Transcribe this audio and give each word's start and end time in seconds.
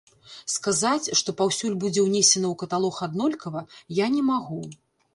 Сказаць, 0.53 1.11
што 1.19 1.35
паўсюль 1.43 1.77
будзе 1.85 2.01
ўнесена 2.07 2.43
ў 2.43 2.55
каталог 2.65 2.95
аднолькава, 3.11 3.67
я 4.05 4.13
не 4.19 4.29
магу. 4.35 4.63